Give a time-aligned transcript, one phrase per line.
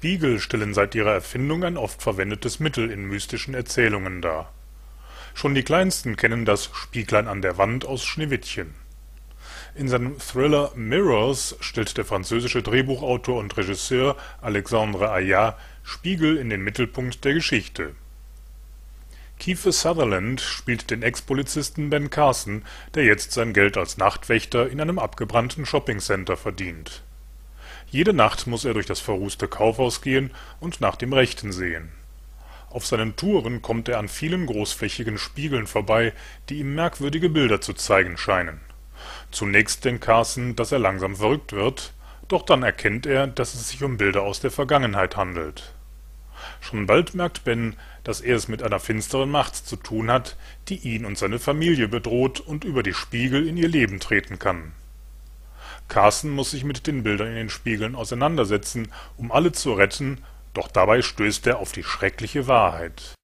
[0.00, 4.50] Spiegel stellen seit ihrer Erfindung ein oft verwendetes Mittel in mystischen Erzählungen dar.
[5.34, 8.74] Schon die Kleinsten kennen das Spieglein an der Wand aus Schneewittchen.
[9.74, 16.62] In seinem Thriller Mirrors stellt der französische Drehbuchautor und Regisseur Alexandre Aja Spiegel in den
[16.62, 17.94] Mittelpunkt der Geschichte.
[19.38, 22.64] Kiefer Sutherland spielt den Ex-Polizisten Ben Carson,
[22.94, 27.02] der jetzt sein Geld als Nachtwächter in einem abgebrannten Shoppingcenter verdient.
[27.90, 31.90] Jede Nacht muss er durch das verrußte Kaufhaus gehen und nach dem Rechten sehen.
[32.70, 36.12] Auf seinen Touren kommt er an vielen großflächigen Spiegeln vorbei,
[36.48, 38.60] die ihm merkwürdige Bilder zu zeigen scheinen.
[39.32, 41.92] Zunächst denkt Carson, dass er langsam verrückt wird,
[42.28, 45.74] doch dann erkennt er, dass es sich um Bilder aus der Vergangenheit handelt.
[46.60, 50.36] Schon bald merkt Ben, dass er es mit einer finsteren Macht zu tun hat,
[50.68, 54.72] die ihn und seine Familie bedroht und über die Spiegel in ihr Leben treten kann.
[55.90, 60.24] Carson muss sich mit den Bildern in den Spiegeln auseinandersetzen, um alle zu retten,
[60.54, 63.14] doch dabei stößt er auf die schreckliche Wahrheit.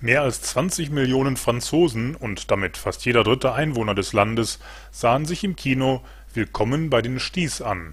[0.00, 4.58] Mehr als 20 Millionen Franzosen und damit fast jeder dritte Einwohner des Landes
[4.90, 7.92] sahen sich im Kino Willkommen bei den Sties an.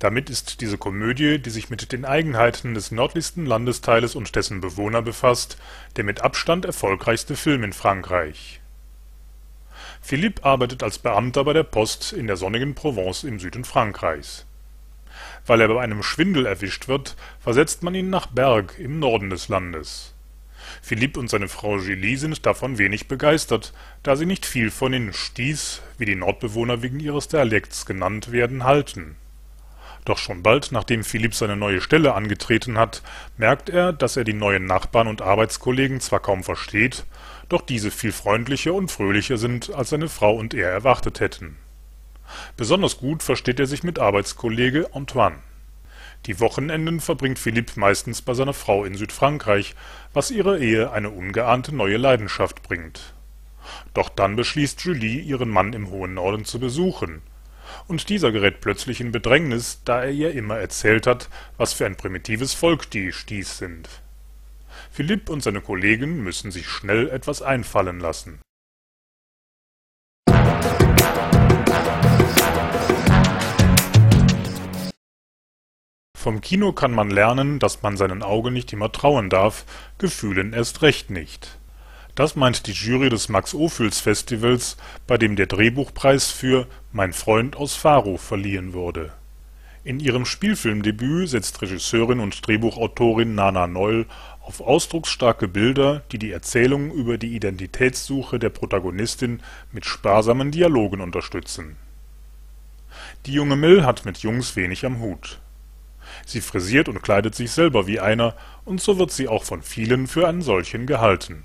[0.00, 5.02] Damit ist diese Komödie, die sich mit den Eigenheiten des nördlichsten Landesteiles und dessen Bewohner
[5.02, 5.56] befasst,
[5.94, 8.60] der mit Abstand erfolgreichste Film in Frankreich.
[10.02, 14.44] Philippe arbeitet als Beamter bei der Post in der sonnigen Provence im Süden Frankreichs.
[15.46, 19.48] Weil er bei einem Schwindel erwischt wird, versetzt man ihn nach Berg im Norden des
[19.48, 20.14] Landes
[20.82, 25.12] Philippe und seine Frau Julie sind davon wenig begeistert, da sie nicht viel von den
[25.12, 29.16] Sties, wie die Nordbewohner wegen ihres Dialekts genannt werden, halten.
[30.04, 33.02] Doch schon bald, nachdem Philippe seine neue Stelle angetreten hat,
[33.36, 37.04] merkt er, dass er die neuen Nachbarn und Arbeitskollegen zwar kaum versteht,
[37.48, 41.56] doch diese viel freundlicher und fröhlicher sind, als seine Frau und er erwartet hätten.
[42.56, 45.36] Besonders gut versteht er sich mit Arbeitskollege Antoine
[46.26, 49.74] die Wochenenden verbringt Philippe meistens bei seiner Frau in Südfrankreich,
[50.12, 53.14] was ihrer Ehe eine ungeahnte neue Leidenschaft bringt.
[53.94, 57.22] Doch dann beschließt Julie, ihren Mann im hohen Norden zu besuchen.
[57.88, 61.96] Und dieser gerät plötzlich in Bedrängnis, da er ihr immer erzählt hat, was für ein
[61.96, 63.88] primitives Volk die Sties sind.
[64.90, 68.40] Philippe und seine Kollegen müssen sich schnell etwas einfallen lassen
[76.20, 79.64] Vom Kino kann man lernen, dass man seinen Augen nicht immer trauen darf,
[79.96, 81.59] Gefühlen erst recht nicht.
[82.20, 84.76] Das meint die Jury des Max-Ophüls-Festivals,
[85.06, 89.14] bei dem der Drehbuchpreis für Mein Freund aus Faro verliehen wurde.
[89.84, 94.04] In ihrem Spielfilmdebüt setzt Regisseurin und Drehbuchautorin Nana Noll
[94.42, 99.40] auf ausdrucksstarke Bilder, die die Erzählung über die Identitätssuche der Protagonistin
[99.72, 101.76] mit sparsamen Dialogen unterstützen.
[103.24, 105.40] Die junge Mill hat mit Jungs wenig am Hut
[106.26, 108.34] Sie frisiert und kleidet sich selber wie einer,
[108.66, 111.44] und so wird sie auch von vielen für einen solchen gehalten.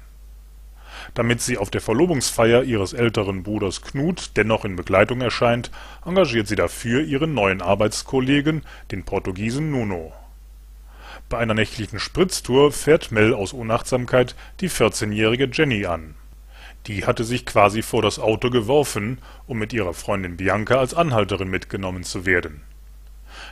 [1.14, 5.72] Damit sie auf der Verlobungsfeier ihres älteren Bruders Knut dennoch in Begleitung erscheint,
[6.06, 10.14] engagiert sie dafür ihren neuen Arbeitskollegen, den Portugiesen Nuno.
[11.30, 16.16] Bei einer nächtlichen Spritztour fährt Mel aus Unachtsamkeit die 14-jährige Jenny an.
[16.88, 21.50] Die hatte sich quasi vor das Auto geworfen, um mit ihrer Freundin Bianca als Anhalterin
[21.50, 22.62] mitgenommen zu werden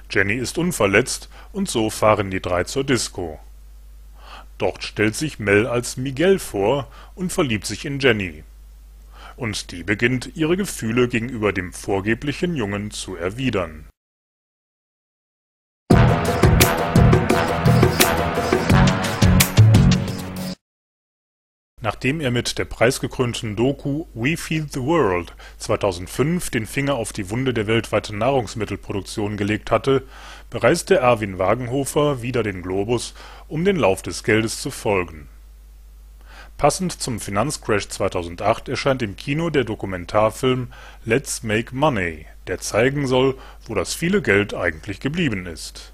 [0.09, 3.39] Jenny ist unverletzt und so fahren die drei zur Disco.
[4.57, 8.43] Dort stellt sich Mel als Miguel vor und verliebt sich in Jenny.
[9.35, 13.85] Und die beginnt ihre Gefühle gegenüber dem vorgeblichen Jungen zu erwidern
[21.83, 27.29] Nachdem er mit der preisgekrönten Doku We Feed the World 2005 den Finger auf die
[27.29, 30.03] Wunde der weltweiten Nahrungsmittelproduktion gelegt hatte,
[30.49, 33.13] bereiste Erwin Wagenhofer wieder den Globus,
[33.49, 35.27] um den Lauf des Geldes zu folgen.
[36.57, 40.71] Passend zum Finanzcrash 2008 erscheint im Kino der Dokumentarfilm
[41.03, 45.92] Let's Make Money, der zeigen soll, wo das viele Geld eigentlich geblieben ist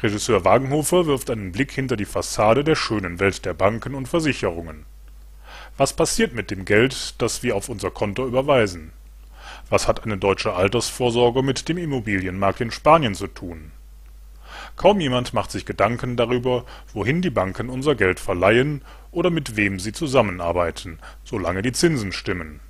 [0.00, 4.86] Regisseur Wagenhofer wirft einen Blick hinter die Fassade der schönen Welt der Banken und Versicherungen.
[5.76, 8.92] Was passiert mit dem Geld, das wir auf unser Konto überweisen?
[9.70, 13.72] Was hat eine deutsche Altersvorsorge mit dem Immobilienmarkt in Spanien zu tun?
[14.76, 19.80] Kaum jemand macht sich Gedanken darüber, wohin die Banken unser Geld verleihen oder mit wem
[19.80, 22.60] sie zusammenarbeiten, solange die Zinsen stimmen.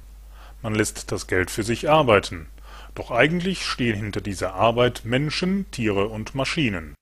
[0.63, 2.47] Man lässt das Geld für sich arbeiten,
[2.95, 6.95] doch eigentlich stehen hinter dieser Arbeit Menschen, Tiere und Maschinen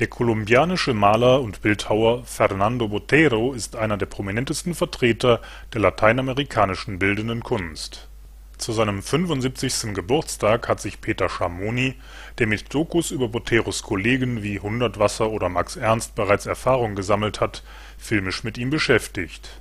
[0.00, 5.42] Der kolumbianische Maler und Bildhauer Fernando Botero ist einer der prominentesten Vertreter
[5.74, 8.08] der lateinamerikanischen Bildenden Kunst.
[8.56, 9.92] Zu seinem 75.
[9.92, 11.96] Geburtstag hat sich Peter Schamoni,
[12.38, 17.62] der mit Dokus über Boteros Kollegen wie Hundertwasser oder Max Ernst bereits Erfahrung gesammelt hat,
[17.98, 19.60] filmisch mit ihm beschäftigt.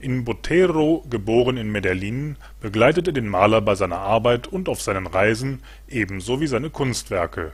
[0.00, 5.06] In Botero, geboren in Medellín, begleitet er den Maler bei seiner Arbeit und auf seinen
[5.06, 7.52] Reisen, ebenso wie seine Kunstwerke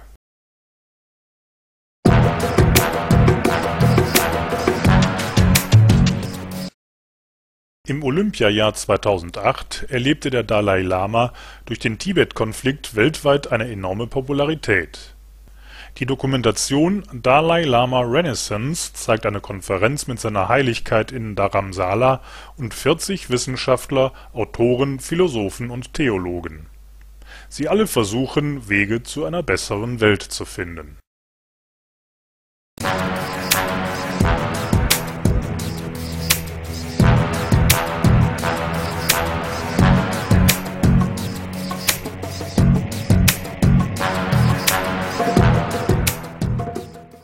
[7.91, 11.33] Im Olympiajahr 2008 erlebte der Dalai Lama
[11.67, 15.17] durch den Tibet-Konflikt weltweit eine enorme Popularität.
[15.99, 22.21] Die Dokumentation Dalai Lama Renaissance zeigt eine Konferenz mit seiner Heiligkeit in Dharamsala
[22.57, 26.67] und 40 Wissenschaftler, Autoren, Philosophen und Theologen.
[27.49, 30.97] Sie alle versuchen, Wege zu einer besseren Welt zu finden